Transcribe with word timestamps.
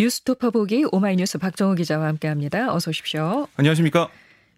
뉴스토퍼 0.00 0.50
보기 0.50 0.86
오마이뉴스 0.92 1.36
박정호 1.36 1.74
기자와 1.74 2.06
함께합니다. 2.06 2.72
어서 2.72 2.88
오십시오. 2.88 3.46
안녕하십니까? 3.56 4.08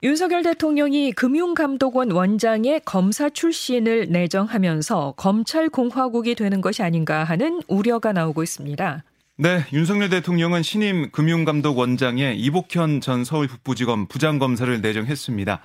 윤석열 0.04 0.44
대통령이 0.44 1.10
금융감독원 1.12 2.12
원장의 2.12 2.82
검사 2.84 3.28
출신을 3.28 4.06
내정하면서 4.10 5.14
검찰 5.16 5.68
공화국이 5.68 6.36
되는 6.36 6.60
것이 6.60 6.84
아닌가 6.84 7.24
하는 7.24 7.60
우려가 7.66 8.12
나오고 8.12 8.44
있습니다. 8.44 9.02
네, 9.38 9.64
윤석열 9.72 10.10
대통령은 10.10 10.62
신임 10.62 11.10
금융감독 11.10 11.76
원장에 11.76 12.34
이복현 12.34 13.00
전 13.00 13.24
서울 13.24 13.48
북부지검 13.48 14.06
부장검사를 14.06 14.80
내정했습니다. 14.80 15.60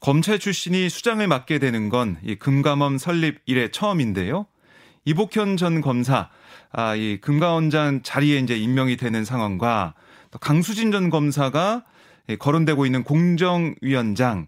검찰 0.00 0.38
출신이 0.38 0.88
수장을 0.88 1.26
맡게 1.26 1.58
되는 1.58 1.90
건 1.90 2.16
이 2.24 2.34
금감원 2.36 2.96
설립 2.96 3.40
이래 3.44 3.70
처음인데요. 3.70 4.46
이복현 5.04 5.56
전 5.56 5.80
검사, 5.80 6.28
아, 6.70 6.94
이 6.94 7.18
금감원장 7.20 8.02
자리에 8.02 8.38
이제 8.38 8.56
임명이 8.56 8.96
되는 8.96 9.24
상황과 9.24 9.94
또 10.30 10.38
강수진 10.38 10.92
전 10.92 11.10
검사가 11.10 11.84
거론되고 12.38 12.86
있는 12.86 13.02
공정위원장 13.02 14.46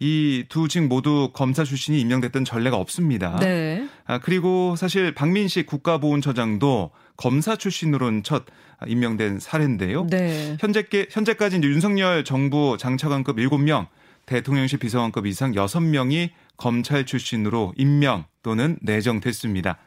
이 0.00 0.44
두 0.48 0.66
직 0.66 0.82
모두 0.88 1.30
검사 1.32 1.62
출신이 1.62 2.00
임명됐던 2.00 2.44
전례가 2.44 2.76
없습니다. 2.76 3.38
네. 3.38 3.86
아, 4.04 4.18
그리고 4.18 4.74
사실 4.74 5.14
박민식 5.14 5.66
국가보훈처장도 5.66 6.90
검사 7.16 7.54
출신으로는 7.56 8.24
첫 8.24 8.44
임명된 8.88 9.38
사례인데요. 9.38 10.08
네. 10.08 10.56
현재 10.60 10.84
현재까지 11.10 11.58
이제 11.58 11.68
윤석열 11.68 12.24
정부 12.24 12.76
장차관급 12.78 13.36
7명, 13.36 13.86
대통령실 14.26 14.80
비서관급 14.80 15.26
이상 15.26 15.52
6명이 15.52 16.30
검찰 16.56 17.06
출신으로 17.06 17.72
임명 17.76 18.24
또는 18.42 18.76
내정됐습니다. 18.82 19.78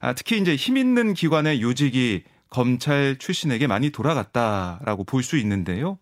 아, 0.00 0.12
특히 0.14 0.38
이제 0.38 0.56
힘 0.56 0.76
있는 0.76 1.14
기관의 1.14 1.62
요직이 1.62 2.24
검찰 2.50 3.16
출신에게 3.18 3.66
많이 3.66 3.90
돌아갔다라고 3.90 5.04
볼 5.04 5.22
수 5.22 5.36
있는데요. 5.38 5.98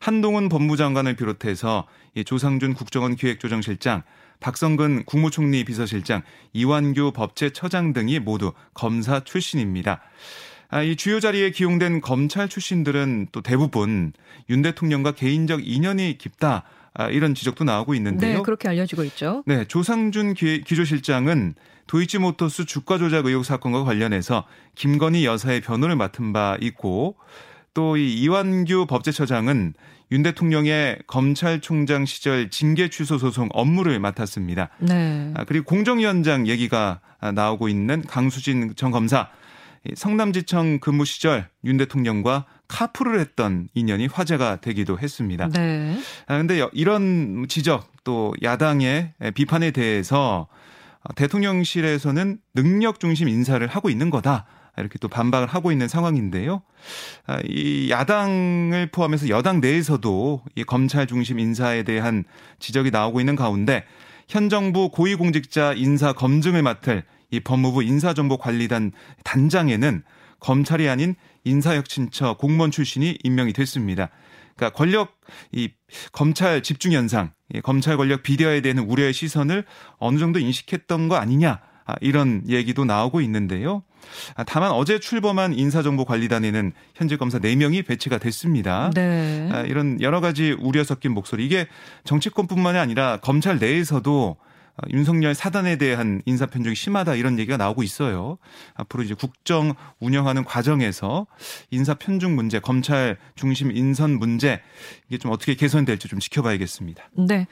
한동훈 0.00 0.48
법무장관을 0.48 1.16
비롯해서 1.16 1.86
조상준 2.26 2.74
국정원 2.74 3.16
기획조정실장, 3.16 4.02
박성근 4.40 5.04
국무총리 5.04 5.64
비서실장, 5.64 6.22
이완규 6.52 7.12
법제처장 7.12 7.92
등이 7.92 8.18
모두 8.18 8.52
검사 8.74 9.20
출신입니다. 9.20 10.00
아, 10.74 10.82
이 10.82 10.96
주요 10.96 11.20
자리에 11.20 11.50
기용된 11.50 12.00
검찰 12.00 12.48
출신들은 12.48 13.28
또 13.30 13.42
대부분 13.42 14.12
윤 14.50 14.60
대통령과 14.60 15.12
개인적 15.12 15.64
인연이 15.64 16.18
깊다. 16.18 16.64
아, 16.94 17.08
이런 17.08 17.36
지적도 17.36 17.62
나오고 17.62 17.94
있는데요. 17.94 18.38
네, 18.38 18.42
그렇게 18.42 18.68
알려지고 18.68 19.04
있죠. 19.04 19.44
네, 19.46 19.64
조상준 19.66 20.34
기, 20.34 20.64
조실장은 20.64 21.54
도이치모터스 21.86 22.64
주가 22.64 22.98
조작 22.98 23.26
의혹 23.26 23.44
사건과 23.44 23.84
관련해서 23.84 24.46
김건희 24.74 25.24
여사의 25.24 25.60
변호를 25.60 25.94
맡은 25.94 26.32
바 26.32 26.58
있고 26.60 27.14
또 27.72 27.96
이 27.96 28.14
이완규 28.14 28.86
법제처장은 28.88 29.74
윤 30.10 30.22
대통령의 30.24 30.98
검찰총장 31.06 32.04
시절 32.04 32.50
징계 32.50 32.90
취소 32.90 33.16
소송 33.18 33.48
업무를 33.52 34.00
맡았습니다. 34.00 34.70
네. 34.80 35.30
아, 35.34 35.44
그리고 35.44 35.66
공정위원장 35.66 36.48
얘기가 36.48 36.98
나오고 37.32 37.68
있는 37.68 38.02
강수진 38.02 38.74
전 38.74 38.90
검사 38.90 39.28
성남지청 39.94 40.78
근무 40.80 41.04
시절 41.04 41.48
윤 41.64 41.76
대통령과 41.76 42.46
카풀을 42.68 43.20
했던 43.20 43.68
인연이 43.74 44.06
화제가 44.06 44.60
되기도 44.60 44.98
했습니다. 44.98 45.48
네. 45.50 45.98
아, 46.26 46.38
근데 46.38 46.66
이런 46.72 47.46
지적 47.48 47.92
또 48.04 48.32
야당의 48.42 49.12
비판에 49.34 49.70
대해서 49.70 50.48
대통령실에서는 51.16 52.38
능력 52.54 52.98
중심 53.00 53.28
인사를 53.28 53.66
하고 53.66 53.90
있는 53.90 54.10
거다. 54.10 54.46
이렇게 54.76 54.98
또 54.98 55.08
반박을 55.08 55.46
하고 55.46 55.70
있는 55.70 55.86
상황인데요. 55.86 56.62
아, 57.26 57.38
이 57.44 57.90
야당을 57.90 58.90
포함해서 58.90 59.28
여당 59.28 59.60
내에서도 59.60 60.42
이 60.56 60.64
검찰 60.64 61.06
중심 61.06 61.38
인사에 61.38 61.84
대한 61.84 62.24
지적이 62.58 62.90
나오고 62.90 63.20
있는 63.20 63.36
가운데 63.36 63.84
현 64.26 64.48
정부 64.48 64.88
고위공직자 64.88 65.74
인사 65.74 66.12
검증을 66.12 66.62
맡을 66.62 67.04
이 67.34 67.40
법무부 67.40 67.82
인사정보관리단 67.82 68.92
단장에는 69.24 70.02
검찰이 70.40 70.88
아닌 70.88 71.14
인사혁신처 71.44 72.36
공무원 72.36 72.70
출신이 72.70 73.18
임명이 73.22 73.52
됐습니다. 73.52 74.10
그러니까 74.56 74.76
권력 74.76 75.18
이 75.52 75.70
검찰 76.12 76.62
집중 76.62 76.92
현상, 76.92 77.32
검찰 77.62 77.96
권력 77.96 78.22
비대화에 78.22 78.60
대한 78.60 78.78
우려의 78.78 79.12
시선을 79.12 79.64
어느 79.98 80.18
정도 80.18 80.38
인식했던 80.38 81.08
거 81.08 81.16
아니냐 81.16 81.60
아, 81.86 81.94
이런 82.00 82.42
얘기도 82.48 82.84
나오고 82.84 83.20
있는데요. 83.22 83.82
아, 84.36 84.44
다만 84.44 84.70
어제 84.70 84.98
출범한 84.98 85.52
인사정보관리단에는 85.54 86.72
현직 86.94 87.18
검사 87.18 87.38
4명이 87.38 87.86
배치가 87.86 88.18
됐습니다. 88.18 88.90
네. 88.94 89.48
아, 89.52 89.60
이런 89.62 90.00
여러 90.00 90.20
가지 90.20 90.52
우려 90.52 90.84
섞인 90.84 91.12
목소리 91.12 91.44
이게 91.44 91.66
정치권뿐만이 92.04 92.78
아니라 92.78 93.18
검찰 93.18 93.58
내에서도 93.58 94.36
윤석열 94.90 95.34
사단에 95.34 95.76
대한 95.76 96.20
인사 96.26 96.46
편중이 96.46 96.74
심하다 96.74 97.14
이런 97.14 97.38
얘기가 97.38 97.56
나오고 97.56 97.82
있어요. 97.82 98.38
앞으로 98.74 99.02
이제 99.02 99.14
국정 99.14 99.74
운영하는 100.00 100.44
과정에서 100.44 101.26
인사 101.70 101.94
편중 101.94 102.34
문제, 102.34 102.58
검찰 102.58 103.16
중심 103.36 103.70
인선 103.70 104.18
문제 104.18 104.60
이게 105.08 105.18
좀 105.18 105.30
어떻게 105.30 105.54
개선될지 105.54 106.08
좀 106.08 106.18
지켜봐야겠습니다. 106.18 107.10
네. 107.28 107.46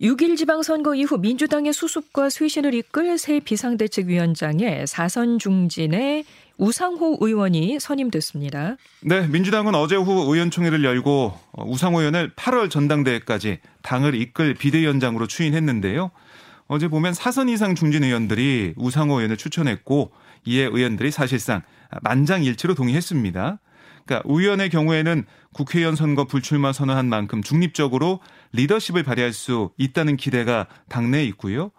6일 0.00 0.36
지방선거 0.36 0.94
이후 0.94 1.18
민주당의 1.18 1.72
수습과 1.72 2.30
쇄신을 2.30 2.72
이끌 2.74 3.18
새 3.18 3.40
비상대책위원장에 3.40 4.86
사선 4.86 5.40
중진의 5.40 6.24
우상호 6.58 7.18
의원이 7.20 7.78
선임됐습니다. 7.80 8.76
네, 9.02 9.26
민주당은 9.28 9.74
어제 9.76 9.94
오후 9.94 10.32
의원총회를 10.34 10.84
열고 10.84 11.38
우상호 11.58 12.00
의원을 12.00 12.34
8월 12.34 12.68
전당대회까지 12.68 13.60
당을 13.82 14.14
이끌 14.16 14.54
비대위원장으로 14.54 15.28
추인했는데요. 15.28 16.10
어제 16.66 16.88
보면 16.88 17.14
사선 17.14 17.48
이상 17.48 17.74
중진 17.74 18.04
의원들이 18.04 18.74
우상호 18.76 19.18
의원을 19.18 19.36
추천했고 19.36 20.10
이에 20.44 20.64
의원들이 20.64 21.12
사실상 21.12 21.62
만장일치로 22.02 22.74
동의했습니다. 22.74 23.58
그러니까 24.04 24.28
의원의 24.28 24.70
경우에는 24.70 25.24
국회의원 25.52 25.94
선거 25.94 26.24
불출마 26.24 26.72
선언한 26.72 27.08
만큼 27.08 27.42
중립적으로 27.42 28.20
리더십을 28.52 29.04
발휘할 29.04 29.32
수 29.32 29.70
있다는 29.76 30.16
기대가 30.16 30.66
당내에 30.88 31.24
있고요. 31.26 31.70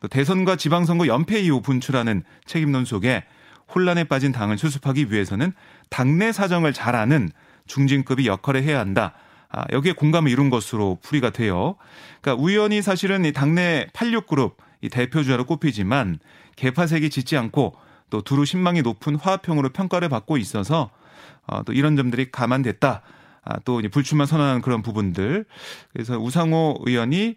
또 0.00 0.06
대선과 0.06 0.56
지방선거 0.56 1.08
연패 1.08 1.40
이후 1.40 1.60
분출하는 1.60 2.22
책임론 2.46 2.84
속에 2.84 3.24
혼란에 3.74 4.04
빠진 4.04 4.32
당을 4.32 4.58
수습하기 4.58 5.12
위해서는 5.12 5.52
당내 5.90 6.32
사정을 6.32 6.72
잘 6.72 6.94
아는 6.94 7.30
중진급이 7.66 8.26
역할을 8.26 8.62
해야 8.62 8.78
한다. 8.80 9.12
아, 9.50 9.64
여기에 9.72 9.92
공감을 9.92 10.30
이룬 10.30 10.50
것으로 10.50 10.98
풀이가 11.02 11.30
돼요. 11.30 11.76
그러니까 12.20 12.42
우연히 12.42 12.82
사실은 12.82 13.24
이 13.24 13.32
당내 13.32 13.88
86그룹 13.92 14.54
이 14.80 14.88
대표주자로 14.88 15.44
꼽히지만 15.44 16.18
개파색이 16.56 17.10
짙지 17.10 17.36
않고 17.36 17.76
또 18.10 18.22
두루 18.22 18.44
신망이 18.44 18.82
높은 18.82 19.16
화합형으로 19.16 19.70
평가를 19.70 20.08
받고 20.08 20.36
있어서 20.38 20.90
어, 21.46 21.62
또 21.64 21.72
이런 21.72 21.96
점들이 21.96 22.30
감안됐다. 22.30 23.02
아, 23.44 23.58
또 23.64 23.80
이제 23.80 23.88
불출마 23.88 24.26
선언하는 24.26 24.60
그런 24.60 24.82
부분들. 24.82 25.46
그래서 25.92 26.18
우상호 26.18 26.82
의원이 26.84 27.36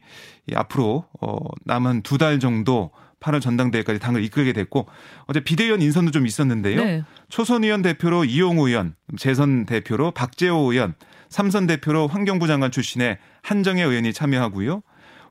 앞으로 0.54 1.06
어, 1.22 1.38
남은 1.66 2.02
두 2.04 2.18
달 2.18 2.40
정도 2.40 2.92
8월 3.22 3.40
전당대회까지 3.40 4.00
당을 4.00 4.24
이끌게 4.24 4.52
됐고 4.52 4.88
어제 5.28 5.40
비대위원 5.40 5.82
인선도 5.82 6.12
좀 6.12 6.28
있었는데요. 6.28 6.84
네. 6.84 7.04
초선 7.30 7.64
의원 7.64 7.82
대표로 7.82 8.26
이용우 8.26 8.68
의원, 8.68 8.96
재선 9.18 9.66
대표로 9.66 10.12
박재호 10.12 10.74
의원, 10.74 10.96
삼선 11.30 11.68
대표로 11.68 12.08
환경부 12.08 12.48
장관 12.48 12.72
출신의 12.72 13.18
한정혜 13.42 13.84
의원이 13.84 14.12
참여하고요. 14.12 14.82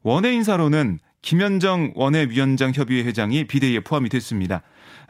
원외 0.03 0.33
인사로는 0.33 0.99
김현정 1.23 1.93
원외위원장 1.95 2.73
협의회 2.75 3.05
회장이 3.05 3.47
비대위에 3.47 3.81
포함이 3.81 4.09
됐습니다. 4.09 4.63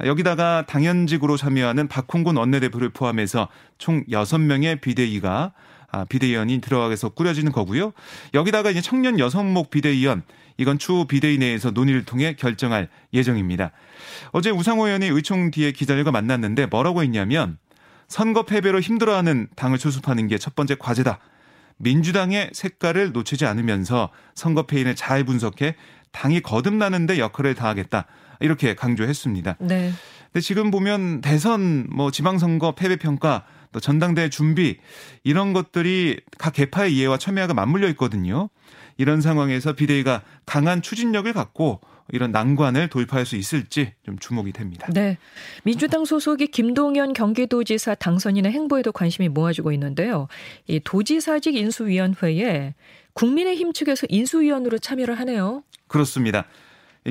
여기다가 0.04 0.64
당연직으로 0.66 1.36
참여하는 1.36 1.86
박홍근 1.86 2.36
원내대표를 2.36 2.88
포함해서 2.88 3.48
총 3.78 4.04
6명의 4.06 4.80
비대위가 4.80 5.52
아, 5.92 6.04
비대위원이 6.04 6.60
들어가서 6.60 7.10
꾸려지는 7.10 7.52
거고요. 7.52 7.92
여기다가 8.34 8.70
이제 8.70 8.80
청년 8.80 9.18
여성목 9.18 9.70
비대위원 9.70 10.22
이건 10.56 10.78
추후 10.78 11.06
비대위 11.06 11.38
내에서 11.38 11.70
논의를 11.70 12.04
통해 12.04 12.34
결정할 12.34 12.88
예정입니다. 13.12 13.72
어제 14.32 14.50
우상호 14.50 14.86
의원이 14.86 15.06
의총 15.06 15.50
뒤에 15.50 15.72
기자들과 15.72 16.10
만났는데 16.10 16.66
뭐라고 16.66 17.02
했냐면 17.02 17.58
선거 18.08 18.42
패배로 18.44 18.80
힘들어하는 18.80 19.48
당을 19.56 19.78
수습하는 19.78 20.28
게 20.28 20.38
첫 20.38 20.54
번째 20.54 20.74
과제다. 20.78 21.18
민주당의 21.78 22.50
색깔을 22.52 23.12
놓치지 23.12 23.46
않으면서 23.46 24.10
선거 24.34 24.64
패인을 24.66 24.94
잘 24.96 25.24
분석해 25.24 25.76
당이 26.12 26.40
거듭나는데 26.42 27.18
역할을 27.18 27.54
다하겠다. 27.54 28.06
이렇게 28.40 28.74
강조했습니다. 28.74 29.56
네. 29.60 29.92
근데 30.32 30.40
지금 30.40 30.70
보면 30.70 31.20
대선 31.20 31.86
뭐 31.90 32.10
지방선거 32.10 32.74
패배 32.74 32.96
평가 32.96 33.44
또 33.72 33.80
전당대회 33.80 34.28
준비 34.28 34.78
이런 35.24 35.52
것들이 35.52 36.20
각 36.38 36.52
개파의 36.54 36.94
이해와 36.96 37.16
첨예가 37.18 37.54
맞물려 37.54 37.88
있거든요. 37.90 38.48
이런 39.00 39.22
상황에서 39.22 39.72
비대위가 39.72 40.20
강한 40.44 40.82
추진력을 40.82 41.32
갖고 41.32 41.80
이런 42.12 42.32
난관을 42.32 42.88
돌파할 42.88 43.24
수 43.24 43.36
있을지 43.36 43.94
좀 44.04 44.18
주목이 44.18 44.52
됩니다. 44.52 44.86
네. 44.92 45.16
민주당 45.62 46.04
소속의 46.04 46.48
김동연 46.48 47.14
경기도지사 47.14 47.94
당선인의 47.94 48.52
행보에도 48.52 48.92
관심이 48.92 49.30
모아지고 49.30 49.72
있는데요. 49.72 50.28
이 50.66 50.80
도지사직 50.84 51.54
인수위원회에 51.54 52.74
국민의힘 53.14 53.72
측에서 53.72 54.06
인수위원으로 54.10 54.78
참여를 54.78 55.18
하네요. 55.20 55.62
그렇습니다. 55.88 56.44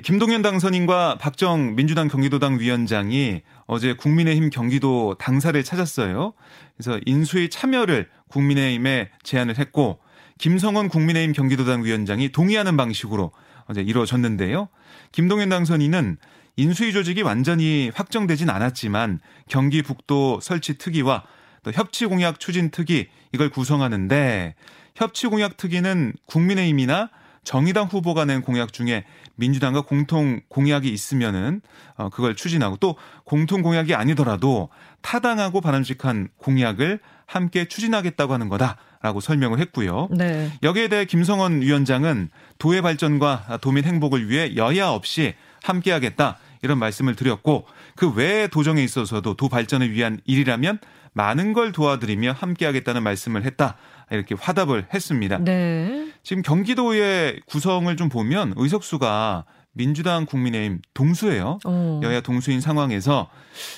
김동연 0.03 0.44
당선인과 0.44 1.18
박정 1.19 1.75
민주당 1.75 2.07
경기도당 2.07 2.59
위원장이 2.59 3.42
어제 3.65 3.94
국민의힘 3.94 4.51
경기도 4.51 5.15
당사를 5.18 5.62
찾았어요. 5.63 6.33
그래서 6.77 7.00
인수위 7.07 7.50
참여를 7.50 8.09
국민의힘에 8.27 9.09
제안을 9.24 9.57
했고 9.57 9.97
김성원 10.39 10.88
국민의힘 10.88 11.33
경기도당 11.33 11.83
위원장이 11.83 12.31
동의하는 12.31 12.77
방식으로 12.77 13.31
어제 13.65 13.81
이루어졌는데요. 13.81 14.69
김동연 15.12 15.50
당선인은 15.50 16.18
인수위 16.56 16.94
조직이 16.94 17.21
완전히 17.21 17.91
확정되진 17.94 18.50
않았지만 18.50 19.19
경기 19.47 19.81
북도 19.81 20.39
설치 20.41 20.77
특위와 20.77 21.24
또 21.63 21.71
협치 21.71 22.06
공약 22.06 22.39
추진 22.39 22.71
특위 22.71 23.07
이걸 23.33 23.50
구성하는데 23.50 24.56
협치 24.95 25.27
공약 25.27 25.57
특위는 25.57 26.13
국민의힘이나 26.25 27.09
정의당 27.44 27.85
후보가 27.85 28.25
낸 28.25 28.42
공약 28.42 28.71
중에 28.74 29.03
민주당과 29.35 29.81
공통 29.81 30.39
공약이 30.50 30.89
있으면은 30.89 31.62
어 31.95 32.09
그걸 32.09 32.35
추진하고 32.35 32.77
또 32.77 32.95
공통 33.25 33.62
공약이 33.62 33.94
아니더라도 33.94 34.69
타당하고 35.01 35.59
바람직한 35.59 36.30
공약을 36.38 37.00
함께 37.25 37.65
추진하겠다고 37.65 38.33
하는 38.33 38.50
거다 38.50 38.77
라고 39.01 39.21
설명을 39.21 39.59
했고요. 39.59 40.09
네. 40.11 40.51
여기에 40.61 40.89
대해 40.89 41.05
김성원 41.05 41.61
위원장은 41.61 42.29
도의 42.57 42.81
발전과 42.81 43.59
도민 43.61 43.85
행복을 43.85 44.29
위해 44.29 44.55
여야 44.57 44.89
없이 44.89 45.35
함께하겠다 45.63 46.37
이런 46.61 46.79
말씀을 46.79 47.15
드렸고 47.15 47.65
그 47.95 48.11
외의 48.11 48.49
도정에 48.49 48.83
있어서도 48.83 49.35
도 49.35 49.47
발전을 49.47 49.93
위한 49.93 50.19
일이라면 50.25 50.79
많은 51.13 51.53
걸 51.53 51.71
도와드리며 51.71 52.33
함께하겠다는 52.33 53.01
말씀을 53.03 53.43
했다. 53.43 53.77
이렇게 54.11 54.35
화답을 54.39 54.87
했습니다. 54.93 55.37
네. 55.39 56.11
지금 56.23 56.41
경기도의 56.41 57.41
구성을 57.45 57.95
좀 57.95 58.09
보면 58.09 58.53
의석수가 58.57 59.45
민주당 59.71 60.25
국민의힘 60.25 60.81
동수예요. 60.93 61.59
오. 61.63 61.69
어. 61.69 62.01
여야 62.03 62.21
동수인 62.21 62.59
상황에서 62.59 63.29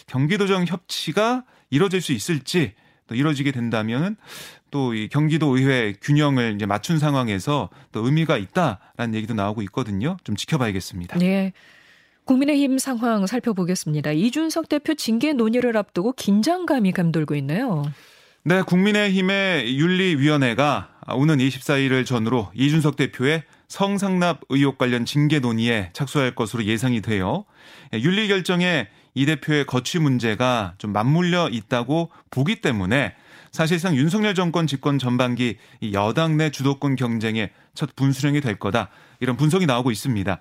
경기도정 0.07 0.65
협치가 0.65 1.43
이뤄질 1.69 2.01
수 2.01 2.11
있을지 2.11 2.73
또 3.11 3.15
이뤄지게 3.15 3.51
된다면 3.51 4.15
또 4.71 4.93
이 4.95 5.09
경기도 5.09 5.57
의회 5.57 5.93
균형을 6.01 6.55
이제 6.55 6.65
맞춘 6.65 6.97
상황에서 6.97 7.69
또 7.91 8.05
의미가 8.05 8.37
있다라는 8.37 9.15
얘기도 9.15 9.33
나오고 9.33 9.61
있거든요. 9.63 10.15
좀 10.23 10.37
지켜봐야겠습니다. 10.37 11.19
네. 11.19 11.51
국민의힘 12.23 12.77
상황 12.77 13.27
살펴보겠습니다. 13.27 14.13
이준석 14.13 14.69
대표 14.69 14.93
징계 14.95 15.33
논의를 15.33 15.75
앞두고 15.75 16.13
긴장감이 16.13 16.93
감돌고 16.93 17.35
있네요. 17.35 17.83
네, 18.43 18.61
국민의힘의 18.61 19.77
윤리위원회가 19.77 20.89
오는 21.15 21.37
24일을 21.37 22.05
전후로 22.05 22.51
이준석 22.53 22.95
대표의 22.95 23.43
성상납 23.67 24.41
의혹 24.49 24.77
관련 24.77 25.03
징계 25.05 25.39
논의에 25.39 25.89
착수할 25.91 26.33
것으로 26.33 26.63
예상이 26.63 27.01
돼요. 27.01 27.43
윤리 27.93 28.29
결정에 28.29 28.87
이 29.13 29.25
대표의 29.25 29.65
거취 29.65 29.99
문제가 29.99 30.73
좀 30.77 30.93
맞물려 30.93 31.49
있다고 31.49 32.11
보기 32.29 32.61
때문에 32.61 33.13
사실상 33.51 33.95
윤석열 33.95 34.33
정권 34.33 34.65
집권 34.65 34.97
전반기 34.97 35.57
여당 35.91 36.37
내 36.37 36.49
주도권 36.49 36.95
경쟁의 36.95 37.51
첫 37.73 37.95
분수령이 37.95 38.39
될 38.41 38.57
거다. 38.57 38.89
이런 39.19 39.35
분석이 39.35 39.65
나오고 39.65 39.91
있습니다. 39.91 40.39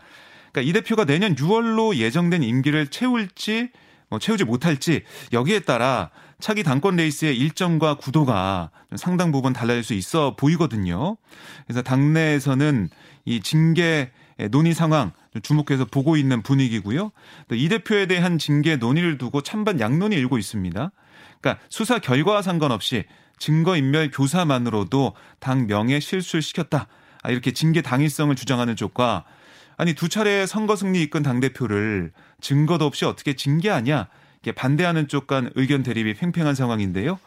그러니까 0.53 0.69
이 0.69 0.73
대표가 0.73 1.05
내년 1.05 1.35
6월로 1.35 1.97
예정된 1.97 2.43
임기를 2.43 2.89
채울지 2.89 3.71
뭐 4.09 4.19
채우지 4.19 4.45
못할지 4.45 5.03
여기에 5.33 5.61
따라 5.61 6.11
차기 6.41 6.63
당권 6.63 6.97
레이스의 6.97 7.37
일정과 7.37 7.95
구도가 7.95 8.71
상당 8.97 9.31
부분 9.31 9.53
달라질 9.53 9.85
수 9.85 9.95
있어 9.95 10.35
보이거든요. 10.37 11.17
그래서 11.67 11.83
당내에서는 11.83 12.89
이 13.25 13.41
징계 13.41 14.11
논의 14.49 14.75
상황 14.75 15.13
주목해서 15.43 15.85
보고 15.85 16.17
있는 16.17 16.43
분위기고요. 16.43 17.13
또이 17.49 17.69
대표에 17.69 18.07
대한 18.07 18.39
징계 18.39 18.77
논의를 18.77 19.19
두고 19.19 19.43
찬반 19.43 19.81
양론이 19.81 20.17
일고 20.17 20.39
있습니다. 20.39 20.91
그러니까 21.41 21.65
수사 21.69 21.99
결과와 21.99 22.43
상관없이 22.43 23.05
증거 23.39 23.77
인멸 23.77 24.11
교사만으로도 24.11 25.15
당 25.39 25.67
명예 25.67 26.01
실수를 26.01 26.43
시켰다. 26.43 26.87
아, 27.23 27.31
이렇게 27.31 27.53
징계 27.53 27.83
당위성을 27.83 28.35
주장하는 28.35 28.77
쪽과 28.77 29.25
아니 29.77 29.95
두 29.95 30.09
차례 30.09 30.47
선거 30.47 30.77
승리 30.77 31.03
이끈 31.03 31.23
당 31.23 31.41
대표를 31.41 32.13
증거도 32.41 32.85
없이 32.85 33.05
어떻게 33.05 33.35
징계하냐 33.35 34.09
반대하는 34.55 35.09
쪽 35.09 35.27
간 35.27 35.51
의견 35.55 35.83
대립이 35.83 36.15
팽팽한 36.15 36.55
상황인데요. 36.55 37.19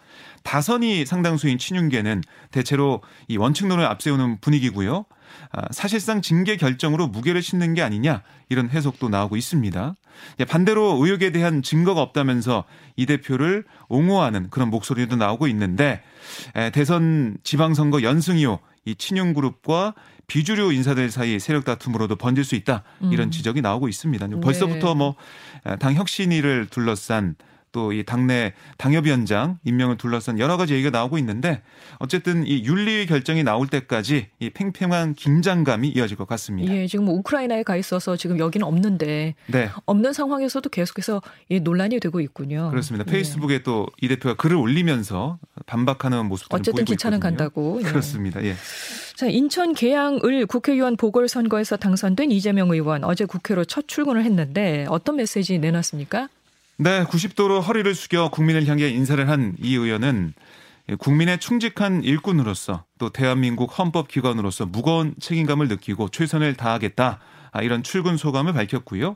다선이 0.43 1.05
상당수인 1.05 1.57
친윤계는 1.57 2.21
대체로 2.51 3.01
이 3.27 3.37
원칙론을 3.37 3.85
앞세우는 3.85 4.39
분위기고요. 4.41 5.05
아, 5.51 5.61
사실상 5.71 6.21
징계 6.21 6.57
결정으로 6.57 7.07
무게를 7.07 7.41
싣는 7.41 7.73
게 7.73 7.81
아니냐 7.81 8.23
이런 8.49 8.69
해석도 8.69 9.09
나오고 9.09 9.37
있습니다. 9.37 9.95
반대로 10.47 10.99
의혹에 11.03 11.31
대한 11.31 11.61
증거가 11.61 12.01
없다면서 12.01 12.63
이 12.95 13.05
대표를 13.05 13.63
옹호하는 13.89 14.49
그런 14.49 14.69
목소리도 14.69 15.15
나오고 15.15 15.47
있는데 15.47 16.03
대선 16.71 17.37
지방선거 17.43 18.03
연승 18.03 18.37
이후 18.37 18.59
이 18.85 18.95
친윤 18.95 19.33
그룹과 19.33 19.95
비주류 20.27 20.71
인사들 20.73 21.11
사이 21.11 21.39
세력 21.39 21.65
다툼으로도 21.65 22.15
번질 22.15 22.43
수 22.43 22.55
있다 22.55 22.83
이런 23.11 23.27
음. 23.27 23.31
지적이 23.31 23.61
나오고 23.61 23.87
있습니다. 23.87 24.27
벌써부터 24.41 24.93
네. 24.93 25.13
뭐당 25.65 25.95
혁신위를 25.95 26.67
둘러싼 26.69 27.35
또 27.73 27.93
이 27.93 28.03
당내 28.03 28.53
당협위원장 28.77 29.59
임명을 29.65 29.97
둘러싼 29.97 30.39
여러 30.39 30.57
가지 30.57 30.73
얘기가 30.73 30.89
나오고 30.89 31.17
있는데 31.19 31.61
어쨌든 31.99 32.45
이 32.45 32.63
윤리 32.63 33.05
결정이 33.05 33.43
나올 33.43 33.67
때까지 33.67 34.27
이 34.39 34.49
팽팽한 34.49 35.15
긴장감이 35.15 35.89
이어질 35.89 36.17
것 36.17 36.27
같습니다. 36.27 36.73
예, 36.73 36.87
지금 36.87 37.05
뭐 37.05 37.15
우크라이나에 37.15 37.63
가 37.63 37.75
있어서 37.75 38.15
지금 38.15 38.39
여기는 38.39 38.65
없는데 38.65 39.35
네. 39.47 39.69
없는 39.85 40.13
상황에서도 40.13 40.69
계속해서 40.69 41.21
이 41.49 41.59
논란이 41.59 41.99
되고 41.99 42.19
있군요. 42.19 42.69
그렇습니다. 42.69 43.05
페이스북에 43.05 43.55
예. 43.55 43.63
또이 43.63 44.07
대표가 44.07 44.35
글을 44.35 44.55
올리면서 44.55 45.39
반박하는 45.65 46.25
모습도 46.27 46.55
어쨌든 46.55 46.85
기차는 46.85 47.17
있거든요. 47.17 47.37
간다고. 47.37 47.79
예. 47.81 47.85
그렇습니다. 47.85 48.43
예. 48.43 48.55
자, 49.15 49.27
인천 49.27 49.73
계양을 49.73 50.45
국회의원 50.47 50.97
보궐선거에서 50.97 51.77
당선된 51.77 52.31
이재명 52.31 52.71
의원 52.71 53.03
어제 53.03 53.25
국회로 53.25 53.65
첫 53.65 53.87
출근을 53.87 54.23
했는데 54.23 54.85
어떤 54.89 55.17
메시지 55.17 55.59
내놨습니까? 55.59 56.29
네, 56.77 57.03
90도로 57.03 57.61
허리를 57.61 57.93
숙여 57.93 58.29
국민을 58.29 58.65
향해 58.67 58.89
인사를 58.89 59.29
한 59.29 59.55
이 59.59 59.75
의원은 59.75 60.33
국민의 60.97 61.37
충직한 61.37 62.03
일꾼으로서 62.03 62.83
또 62.97 63.09
대한민국 63.09 63.77
헌법기관으로서 63.77 64.65
무거운 64.65 65.13
책임감을 65.19 65.67
느끼고 65.69 66.09
최선을 66.09 66.55
다하겠다. 66.55 67.19
아, 67.51 67.61
이런 67.61 67.83
출근 67.83 68.17
소감을 68.17 68.53
밝혔고요. 68.53 69.15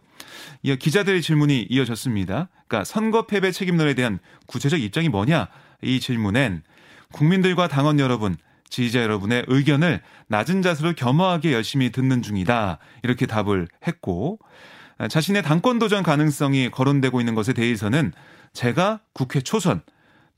이어 0.64 0.76
기자들의 0.76 1.22
질문이 1.22 1.68
이어졌습니다. 1.70 2.50
그러니까 2.68 2.84
선거 2.86 3.26
패배 3.26 3.52
책임론에 3.52 3.96
대한 3.96 4.20
구체적 4.46 4.80
입장이 4.80 5.10
뭐냐? 5.10 5.48
이 5.82 6.00
질문엔 6.00 6.62
국민들과 7.12 7.68
당원 7.68 8.00
여러분, 8.00 8.38
지지자 8.70 9.02
여러분의 9.02 9.46
의견을 9.48 10.02
낮은 10.28 10.62
자세로 10.62 10.94
겸허하게 10.94 11.54
열심히 11.54 11.92
듣는 11.92 12.22
중이다. 12.22 12.78
이렇게 13.04 13.26
답을 13.26 13.68
했고 13.88 14.40
자신의 15.10 15.44
당권 15.44 15.80
도전 15.80 16.04
가능성이 16.04 16.70
거론되고 16.72 17.20
있는 17.20 17.36
것에 17.36 17.54
대해서는 17.54 18.13
제가 18.54 19.00
국회 19.13 19.42
초선 19.42 19.82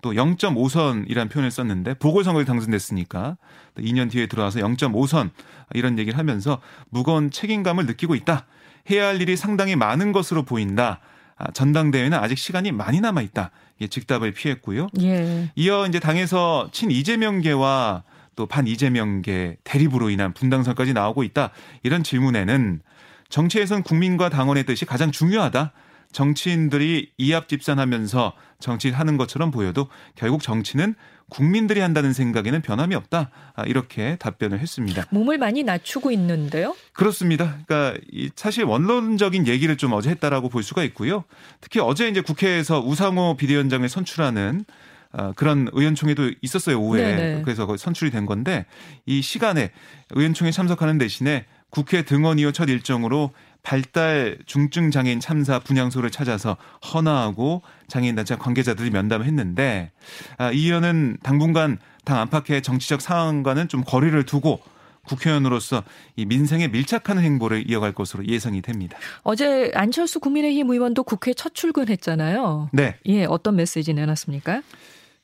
또 0.01 0.12
0.5선이라는 0.13 1.30
표현을 1.30 1.51
썼는데 1.51 1.96
보궐선거에 1.96 2.46
당선됐으니까 2.46 3.38
또 3.75 3.82
2년 3.82 4.10
뒤에 4.10 4.28
들어와서 4.28 4.60
0.5선 4.60 5.30
이런 5.74 6.00
얘기를 6.00 6.18
하면서 6.18 6.62
무거운 6.89 7.32
책임감을 7.32 7.86
느끼고 7.86 8.16
있다. 8.16 8.46
해야 8.89 9.08
할 9.08 9.22
일이 9.22 9.36
상당히 9.36 9.75
많은 9.75 10.12
것으로 10.12 10.44
보인다. 10.44 11.00
아, 11.38 11.51
전당대회는 11.51 12.18
아직 12.18 12.38
시간이 12.38 12.72
많이 12.72 13.00
남아 13.01 13.22
있다. 13.22 13.51
예, 13.82 13.88
직답을 13.88 14.34
피했고요. 14.34 14.88
예. 15.01 15.51
이어 15.56 15.86
이제 15.88 16.00
당에서 16.00 16.70
친 16.72 16.92
이재명계와 16.92 18.04
또 18.36 18.46
반 18.46 18.68
이재명계 18.68 19.58
대립으로 19.66 20.10
인한 20.10 20.34
분당선까지 20.34 20.94
나오고 20.94 21.24
있다. 21.24 21.51
이런 21.84 22.04
질문에는 22.04 22.82
정치에선 23.30 23.84
국민과 23.84 24.30
당원의 24.30 24.66
뜻이 24.66 24.86
가장 24.86 25.12
중요하다. 25.12 25.72
정치인들이 26.12 27.12
이합집산하면서 27.18 28.34
정치하는 28.60 29.18
것처럼 29.18 29.52
보여도 29.52 29.88
결국 30.16 30.42
정치는 30.42 30.96
국민들이 31.30 31.80
한다는 31.80 32.14
생각에는 32.14 32.64
변함이 32.64 32.96
없다. 32.96 33.30
아, 33.56 33.64
이렇게 33.66 34.16
답변을 34.16 34.60
했습니다. 34.60 35.06
몸을 35.12 35.38
많이 35.38 35.62
낮추고 35.62 36.10
있는데요? 36.12 36.76
그렇습니다. 36.94 37.58
그러니까 37.68 38.02
사실 38.36 38.64
원론적인 38.64 39.46
얘기를 39.46 39.78
좀 39.78 39.94
어제 39.94 40.10
했다라고 40.10 40.50
볼 40.50 40.64
수가 40.64 40.84
있고요. 40.86 41.24
특히 41.62 41.80
어제 41.80 42.10
이제 42.10 42.22
국회에서 42.22 42.82
우상호 42.82 43.38
비대위원장을 43.38 43.88
선출하는 43.88 44.66
어, 45.12 45.34
그런 45.36 45.68
의원총회도 45.72 46.34
있었어요 46.42 46.80
오후에 46.80 47.16
네네. 47.16 47.42
그래서 47.44 47.68
선출이 47.76 48.12
된 48.12 48.28
건데 48.28 48.68
이 49.08 49.24
시간에 49.24 49.72
의원총회 50.12 50.52
참석하는 50.52 51.00
대신에 51.00 51.46
국회 51.70 52.04
등원 52.04 52.40
이후 52.40 52.52
첫 52.52 52.70
일정으로 52.70 53.32
발달 53.62 54.38
중증 54.46 54.92
장애인 54.92 55.20
참사 55.20 55.60
분향소를 55.60 56.10
찾아서 56.10 56.58
헌화하고 56.94 57.62
장애인 57.88 58.16
단체 58.16 58.36
관계자들이 58.36 58.90
면담을 58.90 59.26
했는데 59.26 59.92
아, 60.38 60.52
이 60.52 60.66
의원은 60.66 61.18
당분간 61.24 61.78
당 62.06 62.20
안팎의 62.20 62.62
정치적 62.62 63.02
상황과는 63.02 63.68
좀 63.68 63.84
거리를 63.84 64.24
두고 64.26 64.62
국회의원으로서 65.04 65.84
이 66.16 66.26
민생에 66.26 66.68
밀착하는 66.68 67.24
행보를 67.24 67.70
이어갈 67.70 67.94
것으로 67.94 68.26
예상이 68.26 68.62
됩니다. 68.62 68.98
어제 69.24 69.72
안철수 69.74 70.20
국민의힘 70.20 70.70
의원도 70.70 71.04
국회 71.04 71.34
첫 71.34 71.56
출근했잖아요. 71.56 72.70
네. 72.74 72.96
예, 73.08 73.26
어떤 73.26 73.56
메시지 73.56 73.94
내놨습니까? 73.94 74.62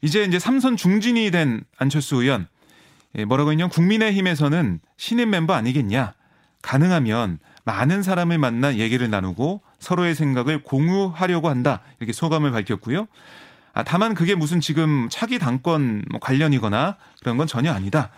이제 0.01 0.23
이제 0.23 0.39
삼선 0.39 0.77
중진이 0.77 1.31
된 1.31 1.63
안철수 1.77 2.17
의원 2.17 2.47
예, 3.17 3.25
뭐라고 3.25 3.51
했냐? 3.51 3.67
국민의힘에서는 3.67 4.79
신임 4.97 5.29
멤버 5.29 5.53
아니겠냐? 5.53 6.13
가능하면 6.65 7.37
많은 7.63 8.01
사람을 8.01 8.39
만나 8.39 8.75
얘기를 8.77 9.07
나누고 9.07 9.61
서로의 9.77 10.15
생각을 10.15 10.63
공유하려고 10.63 11.47
한다. 11.47 11.81
이렇게 11.99 12.11
소감을 12.11 12.51
밝혔고요. 12.51 13.07
아, 13.73 13.83
다만 13.83 14.15
그게 14.15 14.33
무슨 14.33 14.61
지금 14.61 15.07
차기 15.11 15.37
당권 15.37 16.03
뭐 16.09 16.19
관련이거나 16.19 16.97
그런 17.21 17.37
건 17.37 17.45
전혀 17.45 17.71
아니다. 17.71 18.09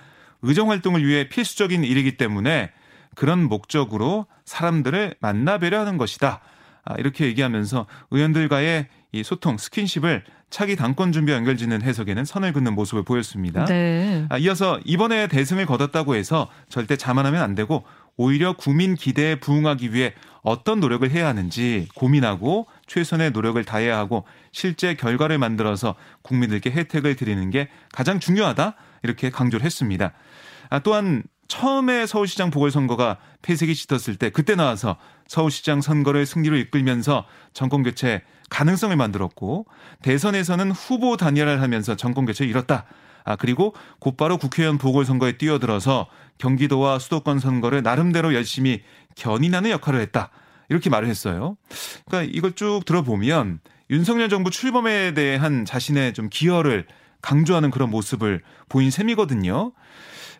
의정 0.44 0.70
활동을 0.70 1.06
위해 1.06 1.28
필수적인 1.28 1.84
일이기 1.84 2.16
때문에 2.16 2.72
그런 3.16 3.44
목적으로 3.44 4.28
사람들을 4.46 5.16
만나 5.20 5.58
뵈려 5.58 5.82
하는 5.82 5.98
것이다. 5.98 6.40
아, 6.86 6.94
이렇게 6.98 7.26
얘기하면서 7.26 7.86
의원들과의 8.12 8.88
이 9.12 9.24
소통, 9.24 9.58
스킨십을 9.58 10.24
차기 10.50 10.78
당권 10.78 11.12
준비와 11.12 11.38
연결짓는 11.40 11.82
해석에는 11.82 12.24
선을 12.24 12.54
긋는 12.54 12.74
모습을 12.74 13.04
보였습니다. 13.04 13.66
네. 13.66 14.26
아, 14.30 14.38
이어서 14.38 14.80
이번에 14.86 15.28
대승을 15.28 15.66
거뒀다고 15.66 16.16
해서 16.16 16.50
절대 16.70 16.96
자만하면 16.96 17.42
안 17.42 17.56
되고 17.56 17.84
오히려 18.18 18.54
국민 18.54 18.96
기대에 18.96 19.36
부응하기 19.36 19.94
위해 19.94 20.14
어떤 20.42 20.80
노력을 20.80 21.10
해야 21.10 21.28
하는지 21.28 21.88
고민하고 21.96 22.68
최선의 22.88 23.32
노력을 23.32 23.64
다해야 23.64 23.98
하고 23.98 24.26
실제 24.52 24.96
결과를 24.96 25.38
만들어서 25.38 25.96
국민들께 26.24 26.72
혜택을 26.72 27.16
드리는 27.16 27.50
게 27.50 27.70
가장 27.92 28.20
중요하다 28.20 28.76
이렇게 29.04 29.30
강조를 29.30 29.66
했습니다. 29.66 30.14
아, 30.70 30.80
또한 30.80 31.24
처음에 31.48 32.06
서울시장 32.06 32.52
보궐선거가 32.52 33.18
폐색이 33.42 33.74
짙었을 33.76 34.18
때 34.18 34.30
그때 34.30 34.56
나와서 34.56 34.98
서울시장 35.28 35.82
선거를 35.82 36.26
승리로 36.26 36.58
이끌면서 36.58 37.26
정권 37.54 37.84
교체 37.84 38.22
가능성을 38.50 38.96
만들었고 38.96 39.66
대선에서는 40.02 40.72
후보 40.72 41.18
단일화를 41.18 41.62
하면서 41.62 41.96
정권 41.96 42.26
교체를 42.26 42.50
이뤘다. 42.50 42.86
아, 43.28 43.36
그리고 43.36 43.76
곧바로 44.00 44.38
국회의원 44.38 44.78
보궐선거에 44.78 45.34
뛰어들어서 45.34 46.08
경기도와 46.38 46.98
수도권 46.98 47.40
선거를 47.40 47.84
나름대로 47.84 48.34
열심히 48.34 48.84
견인하는 49.16 49.70
역할을 49.70 50.00
했다. 50.00 50.30
이렇게 50.70 50.90
말을 50.90 51.10
했어요. 51.10 51.58
그러니까 52.06 52.32
이걸 52.34 52.54
쭉 52.54 52.84
들어보면 52.86 53.60
윤석열 53.90 54.30
정부 54.30 54.50
출범에 54.50 55.14
대한 55.14 55.66
자신의 55.66 56.14
좀 56.14 56.30
기여를 56.30 56.88
강조하는 57.22 57.70
그런 57.70 57.90
모습을 57.90 58.44
보인 58.70 58.92
셈이거든요. 58.92 59.74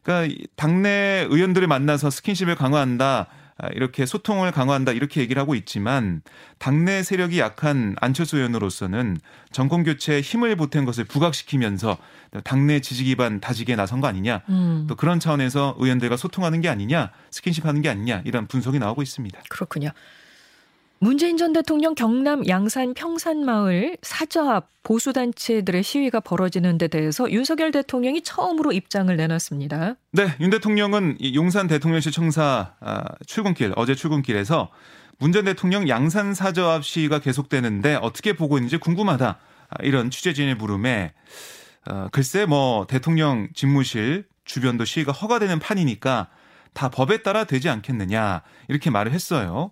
그러니까 0.04 0.46
당내 0.56 1.28
의원들을 1.30 1.68
만나서 1.68 2.10
스킨십을 2.10 2.56
강화한다. 2.56 3.28
아, 3.60 3.68
이렇게 3.74 4.06
소통을 4.06 4.52
강화한다 4.52 4.92
이렇게 4.92 5.22
얘기를 5.22 5.42
하고 5.42 5.56
있지만 5.56 6.22
당내 6.60 7.02
세력이 7.02 7.40
약한 7.40 7.96
안철수 8.00 8.38
의원으로서는 8.38 9.18
정권 9.52 9.84
교체에 9.84 10.22
힘을 10.22 10.56
보탠 10.56 10.86
것을 10.86 11.06
부각시키면서 11.06 11.98
당내 12.44 12.82
지지 12.82 13.04
기반 13.04 13.40
다지기에 13.40 13.76
나선 13.76 14.00
거 14.00 14.08
아니냐 14.08 14.42
음. 14.50 14.86
또 14.88 14.96
그런 14.96 15.20
차원에서 15.20 15.76
의원들과 15.80 16.18
소통하는 16.18 16.62
게 16.62 16.70
아니냐 16.70 17.12
스킨십하는 17.32 17.82
게 17.82 17.90
아니냐 17.90 18.22
이런 18.26 18.48
분석이 18.48 18.78
나오고 18.80 19.02
있습니다. 19.02 19.42
그렇군요. 19.50 19.90
문재인 21.00 21.38
전 21.38 21.54
대통령 21.54 21.94
경남 21.94 22.48
양산 22.48 22.94
평산마을 22.94 23.98
사저 24.02 24.50
앞 24.50 24.70
보수단체들의 24.84 25.84
시위가 25.84 26.22
벌어지는 26.22 26.78
데 26.78 26.88
대해서 26.88 27.30
윤석열 27.30 27.72
대통령이 27.72 28.24
처음으로 28.24 28.72
입장을 28.72 29.16
내놨습니다. 29.16 29.96
네, 30.12 30.36
윤 30.40 30.50
대통령은 30.50 31.18
용산 31.36 31.68
대통령실 31.68 32.12
청사 32.12 32.74
아, 32.80 33.04
출근길, 33.26 33.74
어제 33.76 33.94
출근길에서 33.96 34.70
문 35.20 35.32
전 35.32 35.46
대통령 35.46 35.90
양산 35.90 36.34
사저 36.34 36.68
앞 36.70 36.86
시위가 36.86 37.20
계속되는데 37.20 37.96
어떻게 37.96 38.34
보고 38.34 38.58
있는지 38.58 38.78
궁금하다. 38.78 39.38
아, 39.70 39.84
이런 39.84 40.10
취재진의 40.10 40.56
물음에 40.56 41.14
어, 41.90 42.08
글쎄 42.12 42.46
뭐 42.46 42.86
대통령 42.88 43.50
집무실 43.54 44.26
주변도 44.46 44.86
시위가 44.86 45.12
허가되는 45.12 45.60
판이니까 45.60 46.28
다 46.78 46.90
법에 46.90 47.24
따라 47.24 47.44
되지 47.44 47.70
않겠느냐 47.70 48.44
이렇게 48.68 48.92
말을 48.92 49.12
했어요. 49.12 49.72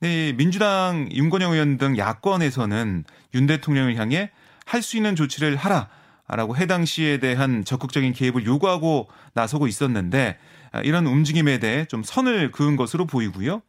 네, 0.00 0.32
민주당 0.32 1.08
윤건영 1.12 1.52
의원 1.52 1.78
등 1.78 1.96
야권에서는 1.96 3.04
윤 3.34 3.46
대통령을 3.46 3.94
향해 3.94 4.30
할 4.66 4.82
수 4.82 4.96
있는 4.96 5.14
조치를 5.14 5.54
하라 5.54 5.88
라고 6.26 6.56
해당 6.56 6.84
시에 6.84 7.18
대한 7.18 7.64
적극적인 7.64 8.12
개입을 8.14 8.44
요구하고 8.46 9.08
나서고 9.34 9.68
있었는데 9.68 10.38
아, 10.72 10.80
이런 10.80 11.06
움직임에 11.06 11.58
대해 11.58 11.84
좀 11.84 12.02
선을 12.02 12.50
그은 12.50 12.74
것으로 12.74 13.06
보이고요. 13.06 13.62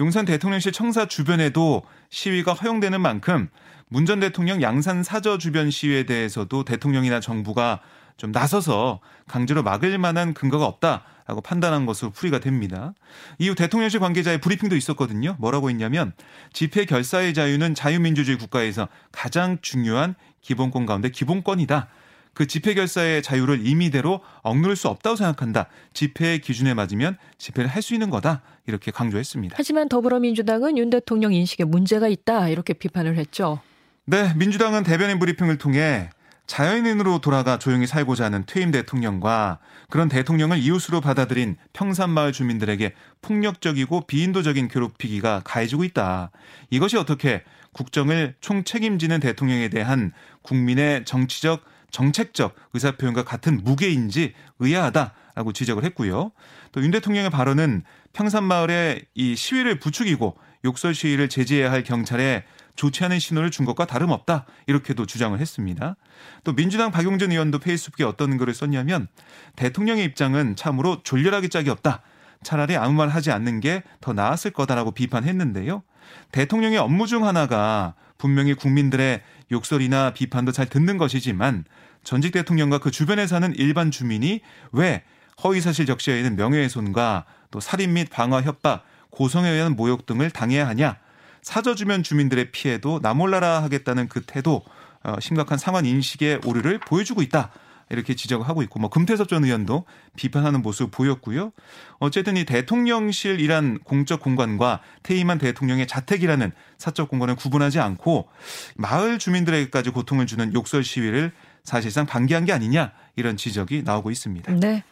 용산 0.00 0.24
대통령실 0.24 0.72
청사 0.72 1.06
주변에도 1.06 1.82
시위가 2.10 2.52
허용되는 2.52 3.00
만큼 3.00 3.48
문 3.88 4.06
전 4.06 4.18
대통령 4.20 4.60
양산 4.60 5.04
사저 5.04 5.38
주변 5.38 5.70
시위에 5.70 6.02
대해서도 6.02 6.64
대통령이나 6.64 7.20
정부가 7.20 7.80
좀 8.18 8.32
나서서 8.32 9.00
강제로 9.26 9.62
막을 9.62 9.96
만한 9.96 10.34
근거가 10.34 10.66
없다. 10.66 11.04
라고 11.26 11.42
판단한 11.42 11.84
것으로 11.84 12.10
풀이가 12.10 12.40
됩니다. 12.40 12.94
이후 13.38 13.54
대통령실 13.54 14.00
관계자의 14.00 14.40
브리핑도 14.40 14.76
있었거든요. 14.76 15.36
뭐라고 15.38 15.68
했냐면 15.68 16.14
집회 16.54 16.86
결사의 16.86 17.34
자유는 17.34 17.74
자유민주주의 17.74 18.38
국가에서 18.38 18.88
가장 19.12 19.58
중요한 19.60 20.14
기본권 20.40 20.86
가운데 20.86 21.10
기본권이다. 21.10 21.88
그 22.32 22.46
집회 22.46 22.72
결사의 22.72 23.22
자유를 23.22 23.66
임의대로 23.66 24.20
억누를 24.42 24.74
수 24.74 24.88
없다고 24.88 25.16
생각한다. 25.16 25.66
집회의 25.92 26.40
기준에 26.40 26.72
맞으면 26.72 27.18
집회를 27.36 27.68
할 27.68 27.82
수 27.82 27.92
있는 27.92 28.08
거다. 28.08 28.40
이렇게 28.66 28.90
강조했습니다. 28.90 29.56
하지만 29.58 29.88
더불어민주당은 29.90 30.78
윤 30.78 30.88
대통령 30.88 31.34
인식에 31.34 31.64
문제가 31.64 32.08
있다. 32.08 32.48
이렇게 32.48 32.72
비판을 32.72 33.16
했죠. 33.18 33.60
네, 34.06 34.32
민주당은 34.34 34.82
대변인 34.82 35.18
브리핑을 35.18 35.58
통해 35.58 36.08
자연인으로 36.48 37.20
돌아가 37.20 37.58
조용히 37.58 37.86
살고자 37.86 38.24
하는 38.24 38.44
퇴임 38.46 38.70
대통령과 38.72 39.58
그런 39.90 40.08
대통령을 40.08 40.58
이웃으로 40.58 41.00
받아들인 41.00 41.56
평산마을 41.74 42.32
주민들에게 42.32 42.94
폭력적이고 43.22 44.06
비인도적인 44.06 44.68
괴롭히기가 44.68 45.42
가해지고 45.44 45.84
있다. 45.84 46.30
이것이 46.70 46.96
어떻게 46.96 47.44
국정을 47.72 48.34
총책임지는 48.40 49.20
대통령에 49.20 49.68
대한 49.68 50.12
국민의 50.42 51.04
정치적, 51.04 51.62
정책적 51.90 52.56
의사표현과 52.72 53.24
같은 53.24 53.60
무게인지 53.62 54.32
의아하다라고 54.58 55.52
지적을 55.52 55.84
했고요. 55.84 56.32
또 56.72 56.80
윤 56.80 56.90
대통령의 56.90 57.30
발언은 57.30 57.82
평산마을의 58.14 59.04
이 59.14 59.36
시위를 59.36 59.78
부추기고 59.78 60.36
욕설 60.64 60.94
시위를 60.94 61.28
제지해야 61.28 61.70
할 61.70 61.82
경찰에 61.84 62.44
좋지 62.78 63.04
않은 63.04 63.18
신호를 63.18 63.50
준 63.50 63.66
것과 63.66 63.86
다름없다. 63.86 64.46
이렇게도 64.68 65.04
주장을 65.04 65.38
했습니다. 65.38 65.96
또 66.44 66.54
민주당 66.54 66.92
박용진 66.92 67.32
의원도 67.32 67.58
페이스북에 67.58 68.04
어떤 68.04 68.38
글을 68.38 68.54
썼냐면 68.54 69.08
대통령의 69.56 70.04
입장은 70.04 70.54
참으로 70.54 71.02
졸렬하기 71.02 71.48
짝이 71.48 71.70
없다. 71.70 72.02
차라리 72.44 72.76
아무 72.76 72.94
말 72.94 73.08
하지 73.08 73.32
않는 73.32 73.58
게 73.60 73.82
더 74.00 74.12
나았을 74.12 74.52
거다라고 74.52 74.92
비판했는데요. 74.92 75.82
대통령의 76.30 76.78
업무 76.78 77.08
중 77.08 77.26
하나가 77.26 77.94
분명히 78.16 78.54
국민들의 78.54 79.22
욕설이나 79.50 80.12
비판도 80.12 80.52
잘 80.52 80.66
듣는 80.66 80.98
것이지만 80.98 81.64
전직 82.04 82.32
대통령과 82.32 82.78
그 82.78 82.92
주변에 82.92 83.26
사는 83.26 83.52
일반 83.56 83.90
주민이 83.90 84.40
왜 84.70 85.02
허위사실 85.42 85.84
적시에 85.84 86.16
있는 86.18 86.36
명예훼손과 86.36 87.24
또 87.50 87.58
살인 87.58 87.94
및 87.94 88.08
방화 88.08 88.42
협박, 88.42 88.84
고성에 89.10 89.48
의한 89.48 89.74
모욕 89.74 90.06
등을 90.06 90.30
당해야 90.30 90.68
하냐 90.68 90.96
사저 91.42 91.74
주변 91.74 92.02
주민들의 92.02 92.50
피해도 92.50 93.00
나몰라라 93.02 93.62
하겠다는 93.62 94.08
그 94.08 94.22
태도 94.22 94.62
어, 95.02 95.16
심각한 95.20 95.58
상황 95.58 95.86
인식의 95.86 96.40
오류를 96.44 96.80
보여주고 96.80 97.22
있다. 97.22 97.50
이렇게 97.90 98.14
지적을 98.14 98.46
하고 98.46 98.62
있고 98.62 98.80
뭐 98.80 98.90
금태섭 98.90 99.28
전 99.28 99.44
의원도 99.44 99.84
비판하는 100.16 100.62
모습 100.62 100.90
보였고요. 100.90 101.52
어쨌든 101.98 102.36
이 102.36 102.44
대통령실이란 102.44 103.78
공적 103.78 104.20
공간과 104.20 104.80
퇴임한 105.02 105.38
대통령의 105.38 105.86
자택이라는 105.86 106.52
사적 106.76 107.08
공간을 107.08 107.36
구분하지 107.36 107.80
않고 107.80 108.28
마을 108.76 109.18
주민들에게까지 109.18 109.90
고통을 109.90 110.26
주는 110.26 110.52
욕설 110.54 110.84
시위를 110.84 111.32
사실상 111.64 112.06
방기한 112.06 112.44
게 112.44 112.52
아니냐 112.52 112.92
이런 113.16 113.36
지적이 113.36 113.82
나오고 113.84 114.10
있습니다. 114.10 114.52
네. 114.56 114.84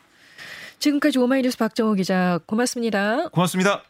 지금까지 0.79 1.19
오마이뉴스 1.19 1.57
박정호 1.57 1.95
기자 1.95 2.39
고맙습니다. 2.47 3.29
고맙습니다. 3.29 3.83